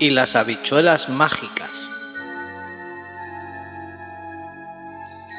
[0.00, 1.92] y las habichuelas mágicas.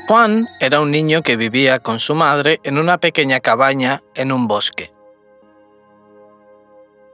[0.07, 4.47] Juan era un niño que vivía con su madre en una pequeña cabaña en un
[4.47, 4.93] bosque.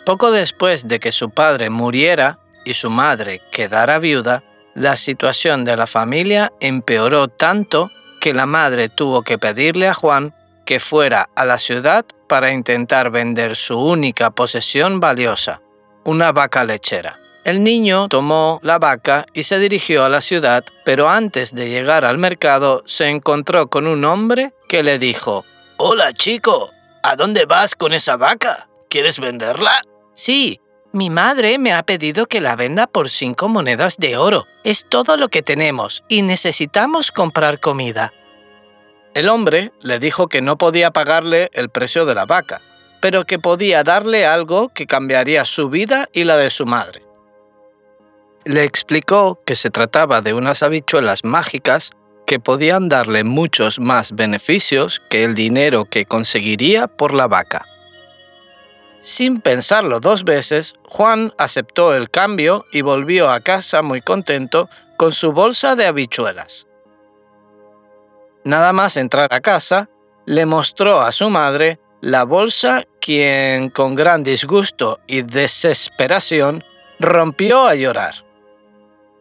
[0.06, 5.78] Poco después de que su padre muriera y su madre quedara viuda, la situación de
[5.78, 10.34] la familia empeoró tanto que la madre tuvo que pedirle a Juan
[10.66, 15.62] que fuera a la ciudad para intentar vender su única posesión valiosa,
[16.04, 17.27] una vaca lechera.
[17.48, 22.04] El niño tomó la vaca y se dirigió a la ciudad, pero antes de llegar
[22.04, 25.46] al mercado se encontró con un hombre que le dijo,
[25.78, 26.72] Hola chico,
[27.04, 28.68] ¿a dónde vas con esa vaca?
[28.90, 29.82] ¿Quieres venderla?
[30.14, 30.60] Sí,
[30.92, 34.46] mi madre me ha pedido que la venda por cinco monedas de oro.
[34.66, 38.12] Es todo lo que tenemos y necesitamos comprar comida.
[39.14, 42.62] El hombre le dijo que no podía pagarle el precio de la vaca,
[43.00, 47.07] pero que podía darle algo que cambiaría su vida y la de su madre.
[48.48, 51.92] Le explicó que se trataba de unas habichuelas mágicas
[52.26, 57.66] que podían darle muchos más beneficios que el dinero que conseguiría por la vaca.
[59.02, 65.12] Sin pensarlo dos veces, Juan aceptó el cambio y volvió a casa muy contento con
[65.12, 66.68] su bolsa de habichuelas.
[68.46, 69.90] Nada más entrar a casa,
[70.26, 76.64] le mostró a su madre la bolsa, quien con gran disgusto y desesperación
[76.98, 78.27] rompió a llorar.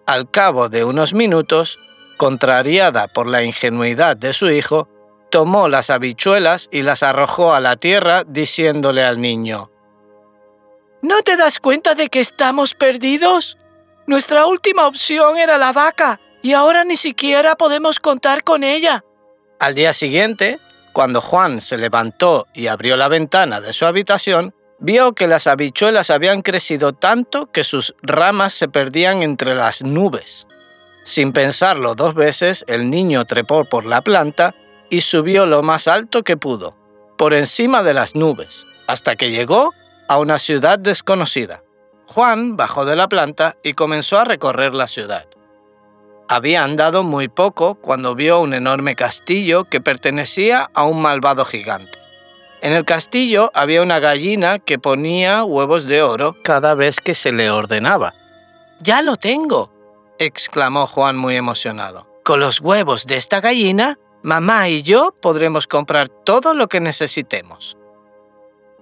[0.06, 1.80] Al cabo de unos minutos,
[2.16, 4.88] contrariada por la ingenuidad de su hijo,
[5.30, 9.70] tomó las habichuelas y las arrojó a la tierra diciéndole al niño,
[11.02, 13.58] ¿No te das cuenta de que estamos perdidos?
[14.06, 19.04] Nuestra última opción era la vaca y ahora ni siquiera podemos contar con ella.
[19.58, 20.58] Al día siguiente,
[20.92, 26.10] cuando Juan se levantó y abrió la ventana de su habitación, vio que las habichuelas
[26.10, 30.46] habían crecido tanto que sus ramas se perdían entre las nubes.
[31.02, 34.54] Sin pensarlo dos veces, el niño trepó por la planta
[34.90, 36.76] y subió lo más alto que pudo,
[37.16, 39.72] por encima de las nubes, hasta que llegó
[40.08, 41.62] a una ciudad desconocida.
[42.06, 45.26] Juan bajó de la planta y comenzó a recorrer la ciudad.
[46.28, 52.05] Había andado muy poco cuando vio un enorme castillo que pertenecía a un malvado gigante.
[52.62, 57.32] En el castillo había una gallina que ponía huevos de oro cada vez que se
[57.32, 58.14] le ordenaba.
[58.80, 59.72] ¡Ya lo tengo!
[60.18, 62.06] exclamó Juan muy emocionado.
[62.24, 67.76] Con los huevos de esta gallina, mamá y yo podremos comprar todo lo que necesitemos.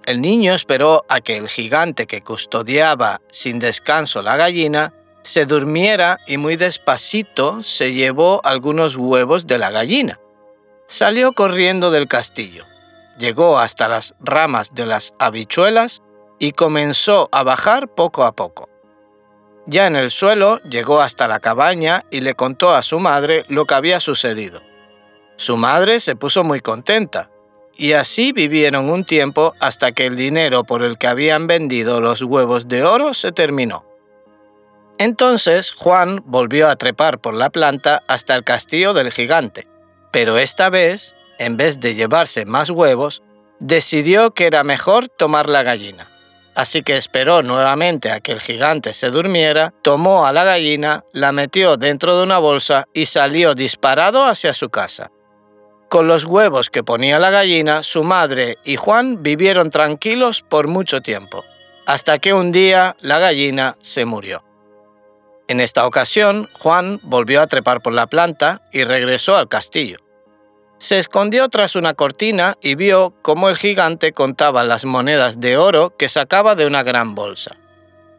[0.05, 4.93] El niño esperó a que el gigante que custodiaba sin descanso la gallina
[5.23, 10.19] se durmiera y muy despacito se llevó algunos huevos de la gallina.
[10.87, 12.65] Salió corriendo del castillo,
[13.17, 16.01] llegó hasta las ramas de las habichuelas
[16.39, 18.69] y comenzó a bajar poco a poco.
[19.67, 23.65] Ya en el suelo llegó hasta la cabaña y le contó a su madre lo
[23.65, 24.61] que había sucedido.
[25.37, 27.31] Su madre se puso muy contenta,
[27.77, 32.21] y así vivieron un tiempo hasta que el dinero por el que habían vendido los
[32.21, 33.85] huevos de oro se terminó.
[34.97, 39.67] Entonces Juan volvió a trepar por la planta hasta el castillo del gigante,
[40.11, 43.23] pero esta vez, en vez de llevarse más huevos,
[43.59, 46.11] decidió que era mejor tomar la gallina.
[46.55, 51.33] Así que esperó nuevamente a que el gigante se durmiera, tomó a la gallina, la
[51.33, 55.11] metió dentro de una bolsa y salió disparado hacia su casa.
[55.89, 61.01] Con los huevos que ponía la gallina, su madre y Juan vivieron tranquilos por mucho
[61.01, 61.43] tiempo,
[61.85, 64.43] hasta que un día la gallina se murió.
[65.47, 70.04] En esta ocasión, Juan volvió a trepar por la planta y regresó al castillo.
[70.77, 75.95] Se escondió tras una cortina y vio cómo el gigante contaba las monedas de oro
[75.97, 77.55] que sacaba de una gran bolsa.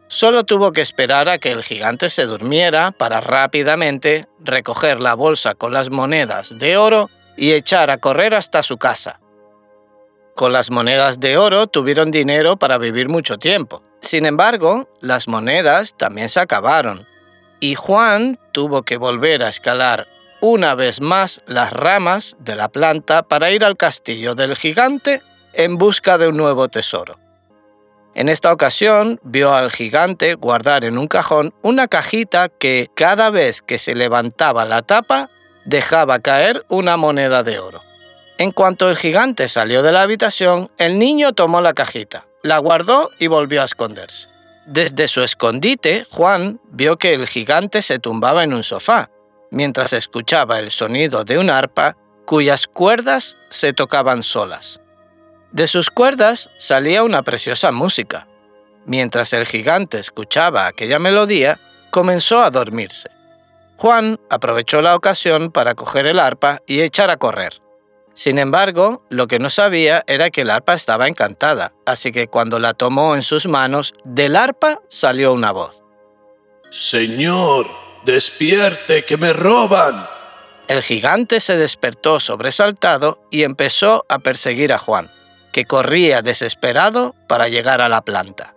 [0.09, 5.55] Solo tuvo que esperar a que el gigante se durmiera para rápidamente recoger la bolsa
[5.55, 9.21] con las monedas de oro y echar a correr hasta su casa.
[10.35, 13.83] Con las monedas de oro tuvieron dinero para vivir mucho tiempo.
[14.01, 17.07] Sin embargo, las monedas también se acabaron
[17.59, 20.07] y Juan tuvo que volver a escalar
[20.41, 25.23] una vez más las ramas de la planta para ir al castillo del gigante
[25.53, 27.19] en busca de un nuevo tesoro.
[28.15, 33.61] En esta ocasión vio al gigante guardar en un cajón una cajita que cada vez
[33.61, 35.29] que se levantaba la tapa
[35.67, 37.83] dejaba caer una moneda de oro.
[38.39, 43.11] En cuanto el gigante salió de la habitación, el niño tomó la cajita, la guardó
[43.19, 44.29] y volvió a esconderse.
[44.67, 49.11] Desde su escondite, Juan vio que el gigante se tumbaba en un sofá,
[49.51, 54.81] mientras escuchaba el sonido de un arpa cuyas cuerdas se tocaban solas.
[55.53, 58.27] De sus cuerdas salía una preciosa música.
[58.85, 61.59] Mientras el gigante escuchaba aquella melodía,
[61.91, 63.09] comenzó a dormirse.
[63.77, 67.61] Juan aprovechó la ocasión para coger el arpa y echar a correr.
[68.15, 72.59] Sin embargo, lo que no sabía era que el arpa estaba encantada, así que cuando
[72.59, 75.83] la tomó en sus manos, del arpa salió una voz.
[76.71, 77.67] Señor,
[78.07, 80.07] despierte, que me roban.
[80.69, 85.11] El gigante se despertó sobresaltado y empezó a perseguir a Juan,
[85.53, 88.55] que corría desesperado para llegar a la planta.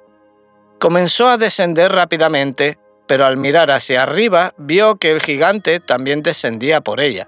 [0.80, 6.80] Comenzó a descender rápidamente, pero al mirar hacia arriba vio que el gigante también descendía
[6.80, 7.28] por ella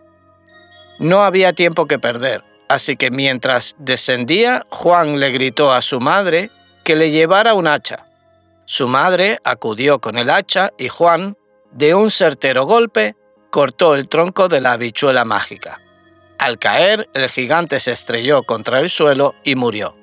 [1.02, 6.52] no había tiempo que perder, así que mientras descendía, Juan le gritó a su madre
[6.84, 8.06] que le llevara un hacha.
[8.66, 11.36] Su madre acudió con el hacha y Juan,
[11.72, 13.16] de un certero golpe,
[13.50, 15.82] cortó el tronco de la habichuela mágica.
[16.40, 19.96] Al caer, el gigante se estrelló contra el suelo y murió.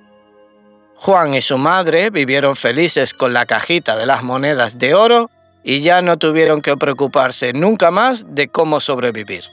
[0.94, 5.30] Juan y su madre vivieron felices con la cajita de las monedas de oro
[5.62, 9.44] y ya no tuvieron que preocuparse nunca más de cómo sobrevivir.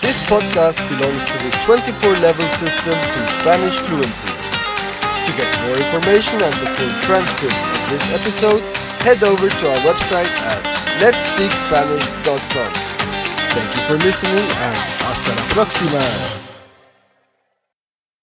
[0.00, 4.28] This podcast belongs to the 24 level system to Spanish fluency.
[5.24, 8.62] To get more information and the full transcript of this episode,
[9.04, 10.64] head over to our website at
[10.98, 12.72] letspeakspanish.com.
[13.52, 16.53] Thank you for listening and hasta la próxima!